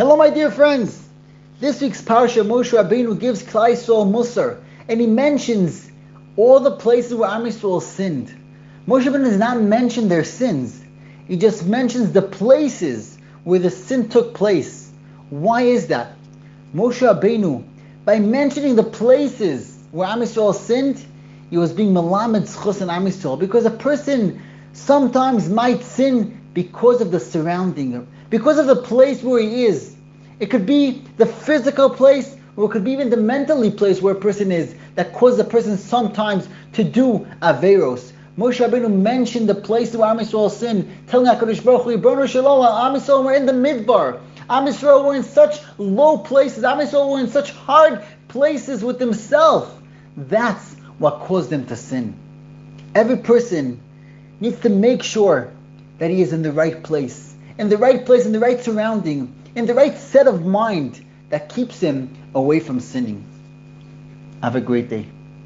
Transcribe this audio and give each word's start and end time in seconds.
Hello, 0.00 0.16
my 0.16 0.30
dear 0.30 0.50
friends. 0.50 0.98
This 1.60 1.82
week's 1.82 2.00
parsha, 2.00 2.42
Moshe 2.42 2.72
Rabbeinu 2.72 3.20
gives 3.20 3.42
Klal 3.42 3.72
Yisrael 3.72 4.10
Musar, 4.10 4.58
and 4.88 4.98
he 4.98 5.06
mentions 5.06 5.92
all 6.38 6.58
the 6.58 6.70
places 6.70 7.14
where 7.14 7.28
Am 7.28 7.50
sinned. 7.50 8.34
Moshe 8.88 9.04
Rabbeinu 9.04 9.24
does 9.24 9.36
not 9.36 9.60
mention 9.60 10.08
their 10.08 10.24
sins. 10.24 10.82
He 11.28 11.36
just 11.36 11.66
mentions 11.66 12.12
the 12.12 12.22
places 12.22 13.18
where 13.44 13.58
the 13.58 13.68
sin 13.68 14.08
took 14.08 14.32
place. 14.32 14.90
Why 15.28 15.64
is 15.64 15.88
that? 15.88 16.12
Moshe 16.74 17.06
Rabbeinu, 17.06 17.62
by 18.06 18.20
mentioning 18.20 18.76
the 18.76 18.84
places 18.84 19.76
where 19.90 20.08
Am 20.08 20.24
sinned, 20.24 21.04
he 21.50 21.58
was 21.58 21.74
being 21.74 21.92
melamed 21.92 22.48
schus 22.48 22.80
and 22.80 22.90
Am 22.90 23.38
because 23.38 23.66
a 23.66 23.70
person 23.70 24.40
sometimes 24.72 25.50
might 25.50 25.82
sin 25.82 26.40
because 26.54 27.02
of 27.02 27.10
the 27.10 27.20
surrounding, 27.20 28.06
because 28.30 28.58
of 28.58 28.66
the 28.66 28.76
place 28.76 29.22
where 29.22 29.40
he 29.40 29.64
is. 29.64 29.96
It 30.38 30.46
could 30.46 30.64
be 30.64 31.02
the 31.18 31.26
physical 31.26 31.90
place, 31.90 32.36
or 32.56 32.64
it 32.64 32.72
could 32.72 32.84
be 32.84 32.92
even 32.92 33.10
the 33.10 33.16
mentally 33.16 33.70
place 33.70 34.00
where 34.00 34.14
a 34.14 34.18
person 34.18 34.50
is 34.50 34.74
that 34.94 35.12
causes 35.12 35.38
a 35.38 35.44
person 35.44 35.76
sometimes 35.76 36.48
to 36.72 36.84
do 36.84 37.26
averos. 37.42 38.12
Moshe 38.38 38.66
Rabbeinu 38.66 38.90
mentioned 38.90 39.48
the 39.48 39.54
place 39.54 39.94
where 39.94 40.08
Am 40.08 40.18
Yisrael 40.18 40.50
sinned, 40.50 40.90
telling 41.08 41.26
HaKadosh 41.26 41.62
Baruch 41.62 41.82
Hu, 41.82 41.98
Ribono 41.98 42.26
Shel 42.26 42.44
Olam, 42.44 42.86
Am 42.86 42.98
Yisrael 42.98 43.24
were 43.24 43.34
in 43.34 43.44
the 43.44 43.52
midbar. 43.52 44.20
Am 44.48 44.64
Yisrael 44.64 45.04
were 45.04 45.14
in 45.14 45.24
such 45.24 45.58
low 45.76 46.16
places. 46.16 46.64
Am 46.64 46.78
Yisrael 46.78 47.12
were 47.12 47.20
in 47.20 47.28
such 47.28 47.50
hard 47.50 48.02
places 48.28 48.82
with 48.82 48.98
themselves. 48.98 49.70
That's 50.16 50.74
what 50.98 51.20
caused 51.20 51.50
them 51.50 51.66
to 51.66 51.76
sin. 51.76 52.14
Every 52.94 53.18
person 53.18 53.80
needs 54.40 54.60
to 54.60 54.68
make 54.68 55.02
sure 55.02 55.52
that 55.98 56.10
he 56.10 56.22
is 56.22 56.32
in 56.32 56.42
the 56.42 56.52
right 56.52 56.82
place, 56.82 57.34
in 57.60 57.68
the 57.68 57.76
right 57.76 58.06
place, 58.06 58.24
in 58.24 58.32
the 58.32 58.40
right 58.40 58.58
surrounding, 58.58 59.34
in 59.54 59.66
the 59.66 59.74
right 59.74 59.98
set 59.98 60.26
of 60.26 60.46
mind 60.46 61.04
that 61.28 61.50
keeps 61.50 61.78
him 61.78 62.08
away 62.34 62.58
from 62.58 62.80
sinning. 62.80 63.22
Have 64.42 64.56
a 64.56 64.62
great 64.62 64.88
day. 64.88 65.06